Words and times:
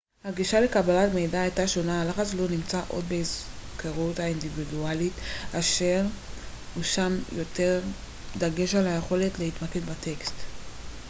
הגישה 0.23 0.59
לקבלת 0.61 1.13
מידע 1.13 1.41
הייתה 1.41 1.67
שונה 1.67 2.01
הלחץ 2.01 2.33
לא 2.33 2.49
נמצא 2.49 2.81
עוד 2.87 3.05
בהיזכרות 3.09 4.19
האינדיבידואלית 4.19 5.13
אלא 5.53 5.61
הושם 6.75 7.17
יותר 7.31 7.81
דגש 8.37 8.75
על 8.75 8.87
היכולת 8.87 9.39
להתמקד 9.39 9.81
בטקסט 9.85 10.33